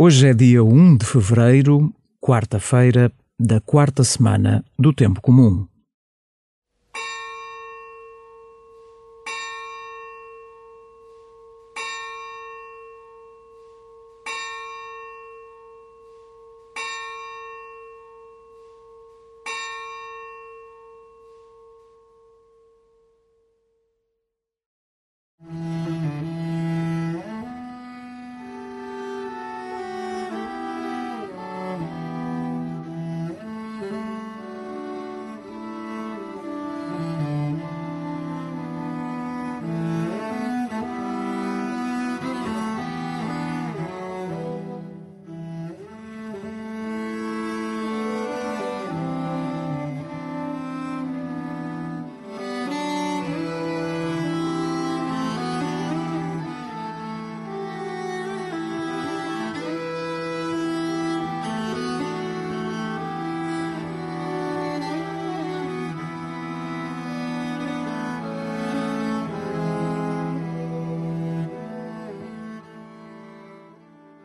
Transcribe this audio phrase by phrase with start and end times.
[0.00, 5.66] Hoje é dia 1 de fevereiro, quarta-feira da quarta semana do Tempo Comum.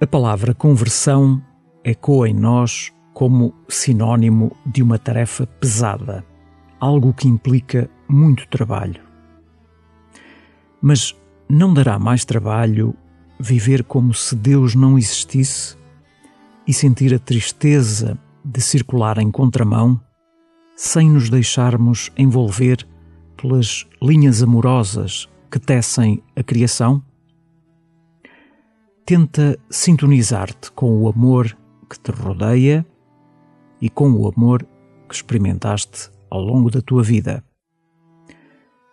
[0.04, 1.42] A palavra conversão
[1.82, 6.26] ecoa em nós como sinônimo de uma tarefa pesada,
[6.78, 9.02] algo que implica muito trabalho.
[10.82, 11.16] Mas
[11.48, 12.94] não dará mais trabalho
[13.40, 15.78] viver como se Deus não existisse
[16.68, 19.98] e sentir a tristeza de circular em contramão
[20.76, 22.86] sem nos deixarmos envolver
[23.38, 27.02] pelas linhas amorosas que tecem a criação?
[29.06, 31.58] Tenta sintonizar-te com o amor
[31.90, 32.86] que te rodeia
[33.82, 34.66] e com o amor
[35.08, 37.44] que experimentaste ao longo da tua vida.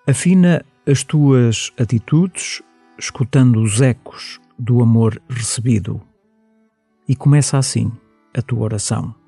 [0.07, 2.63] Afina as tuas atitudes
[2.99, 6.01] escutando os ecos do amor recebido
[7.09, 7.91] e começa assim
[8.37, 9.20] a tua oração.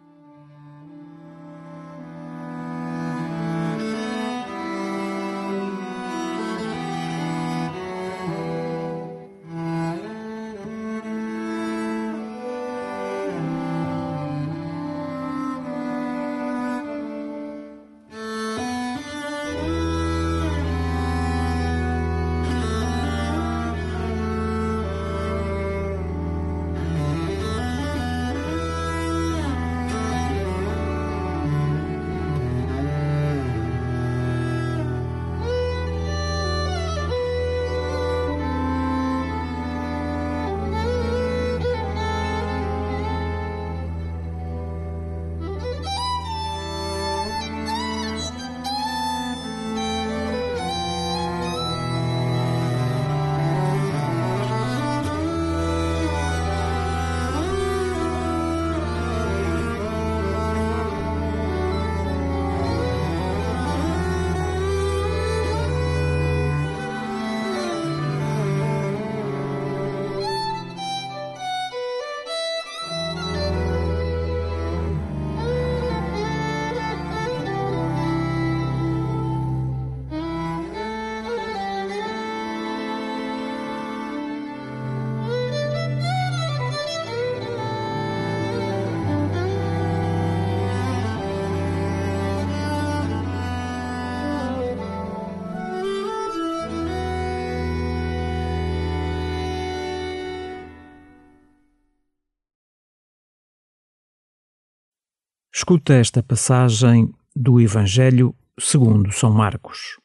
[105.63, 109.97] Escuta esta passagem do Evangelho segundo São Marcos.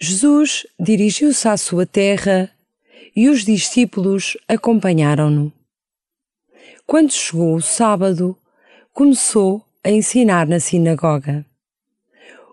[0.00, 2.48] Jesus dirigiu-se à sua terra
[3.16, 5.52] e os discípulos acompanharam-no.
[6.86, 8.38] Quando chegou o sábado,
[8.92, 11.44] começou a ensinar na sinagoga.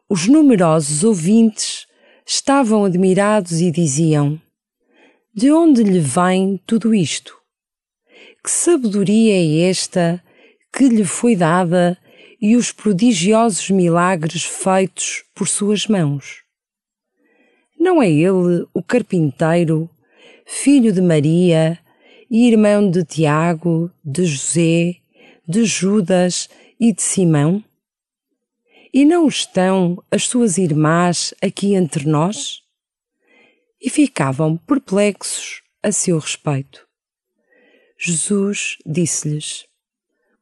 [0.09, 1.85] Os numerosos ouvintes
[2.25, 4.41] estavam admirados e diziam:
[5.31, 7.37] De onde lhe vem tudo isto?
[8.43, 10.23] Que sabedoria é esta
[10.71, 11.97] que lhe foi dada
[12.41, 16.43] e os prodigiosos milagres feitos por suas mãos.
[17.77, 19.89] Não é ele o carpinteiro,
[20.45, 21.79] filho de Maria
[22.29, 24.95] e irmão de Tiago, de José,
[25.47, 26.49] de Judas
[26.79, 27.63] e de Simão?
[28.93, 32.61] E não estão as suas irmãs aqui entre nós?
[33.81, 36.85] E ficavam perplexos a seu respeito.
[37.97, 39.68] Jesus disse-lhes: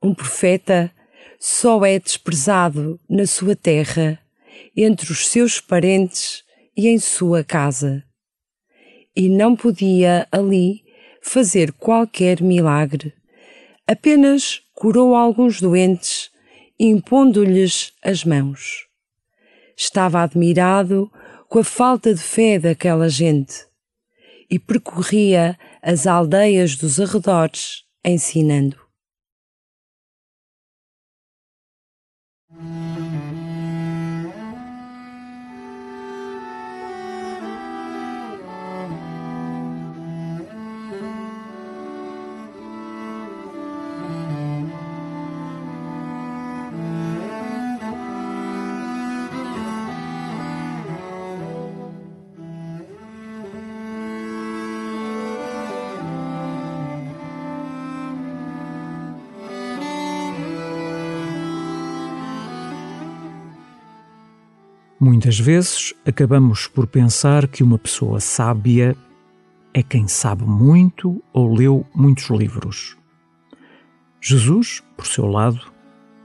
[0.02, 0.92] um profeta
[1.40, 4.20] só é desprezado na sua terra,
[4.76, 6.44] entre os seus parentes
[6.76, 8.04] e em sua casa.
[9.16, 10.84] E não podia ali
[11.22, 13.14] fazer qualquer milagre.
[13.88, 16.30] Apenas curou alguns doentes,
[16.80, 18.86] impondo-lhes as mãos.
[19.76, 21.12] Estava admirado
[21.50, 23.66] com a falta de fé daquela gente
[24.50, 28.87] e percorria as aldeias dos arredores ensinando.
[32.50, 33.07] うん
[65.10, 68.94] Muitas vezes acabamos por pensar que uma pessoa sábia
[69.74, 72.98] é quem sabe muito ou leu muitos livros.
[74.20, 75.62] Jesus, por seu lado,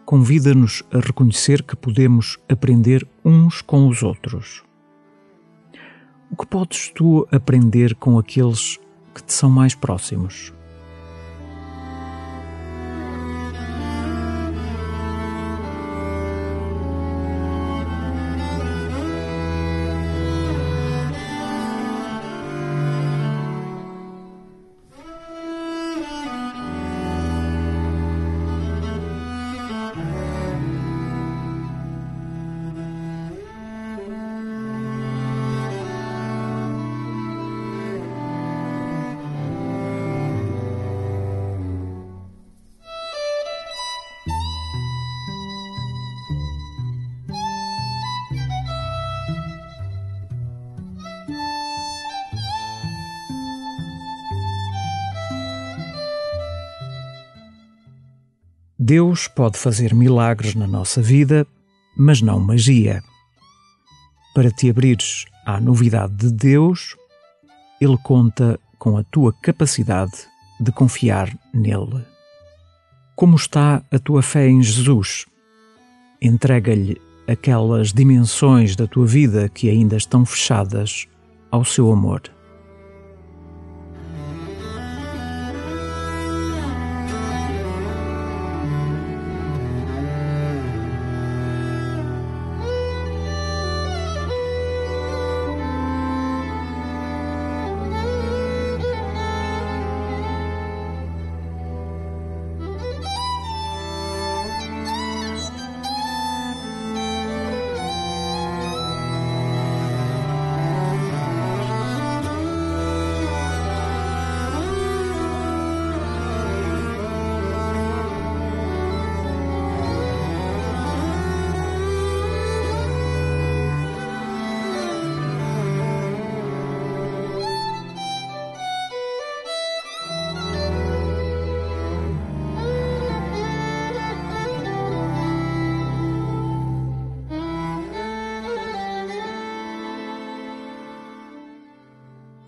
[0.05, 4.65] convida-nos a reconhecer que podemos aprender uns com os outros.
[6.29, 8.81] O que podes tu aprender com aqueles
[9.15, 10.53] que te são mais próximos?
[58.93, 61.47] Deus pode fazer milagres na nossa vida,
[61.97, 63.03] mas não magia.
[64.35, 66.95] Para te abrires à novidade de Deus,
[67.81, 70.13] Ele conta com a tua capacidade
[70.61, 72.05] de confiar nele.
[73.17, 75.25] Como está a tua fé em Jesus?
[76.21, 81.09] Entrega-lhe aquelas dimensões da tua vida que ainda estão fechadas
[81.51, 82.21] ao seu amor.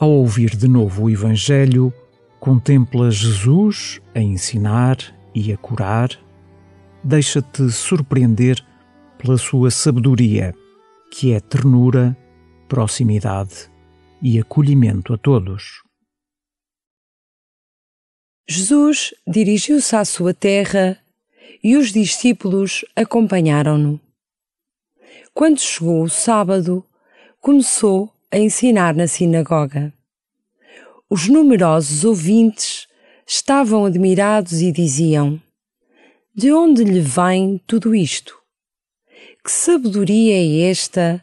[0.04, 1.90] Ao ouvir de novo o Evangelho,
[2.38, 4.98] contempla Jesus a ensinar
[5.34, 6.10] e a curar,
[7.02, 8.62] deixa-te surpreender
[9.16, 10.54] pela sua sabedoria,
[11.10, 12.14] que é ternura,
[12.68, 13.70] proximidade
[14.20, 15.82] e acolhimento a todos.
[18.46, 20.98] Jesus dirigiu-se à sua terra
[21.62, 23.98] e os discípulos acompanharam-no.
[25.32, 26.84] Quando chegou o sábado,
[27.40, 29.93] começou a ensinar na sinagoga.
[31.10, 32.86] Os numerosos ouvintes
[33.26, 35.40] estavam admirados e diziam:
[36.34, 38.34] De onde lhe vem tudo isto?
[39.44, 41.22] Que sabedoria é esta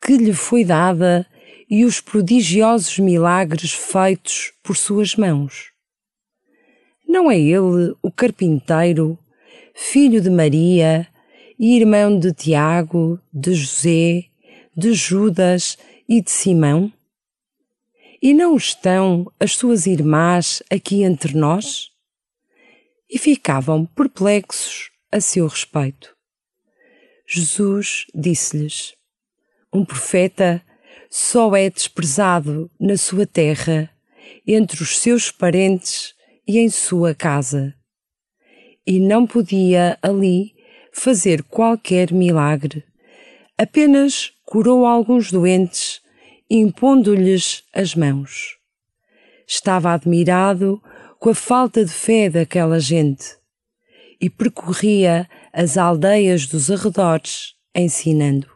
[0.00, 1.26] que lhe foi dada
[1.68, 5.70] e os prodigiosos milagres feitos por suas mãos?
[7.08, 9.18] Não é ele o carpinteiro,
[9.74, 11.08] filho de Maria
[11.58, 14.24] e irmão de Tiago, de José,
[14.76, 16.92] de Judas e de Simão?
[18.24, 21.90] E não estão as suas irmãs aqui entre nós?
[23.10, 26.14] E ficavam perplexos a seu respeito.
[27.26, 28.94] Jesus disse-lhes:
[29.72, 30.62] Um profeta
[31.10, 33.90] só é desprezado na sua terra,
[34.46, 36.14] entre os seus parentes
[36.46, 37.74] e em sua casa.
[38.86, 40.54] E não podia ali
[40.92, 42.84] fazer qualquer milagre,
[43.58, 46.01] apenas curou alguns doentes
[46.60, 48.58] impondo-lhes as mãos.
[49.46, 50.82] Estava admirado
[51.18, 53.38] com a falta de fé daquela gente
[54.20, 58.50] e percorria as aldeias dos arredores ensinando.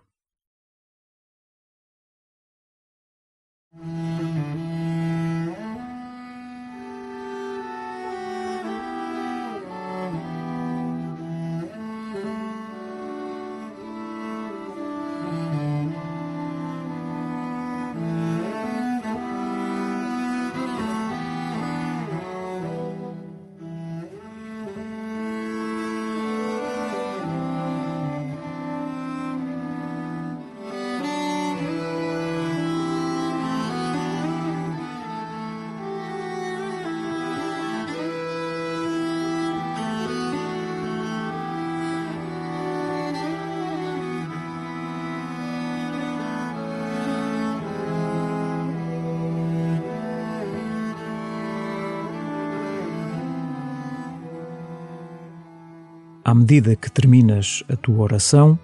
[56.29, 58.59] À medida que terminas a tua oração,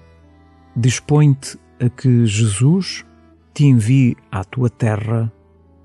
[0.74, 3.04] dispõe-te a que Jesus
[3.54, 5.32] te envie à tua terra,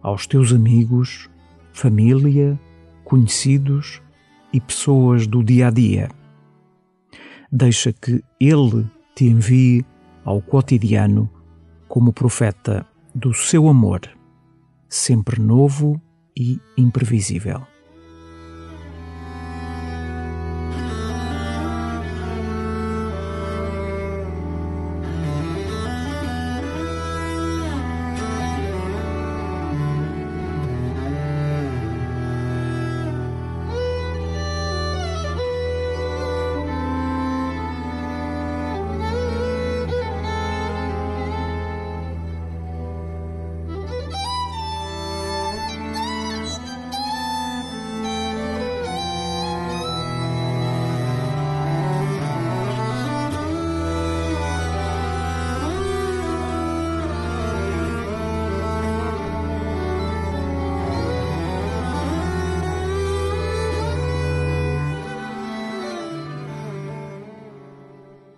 [0.01, 1.29] aos teus amigos,
[1.73, 2.59] família,
[3.03, 4.01] conhecidos
[4.51, 6.09] e pessoas do dia a dia.
[7.51, 9.85] Deixa que Ele te envie
[10.25, 11.29] ao cotidiano
[11.87, 14.01] como profeta do seu amor,
[14.89, 16.01] sempre novo
[16.35, 17.61] e imprevisível.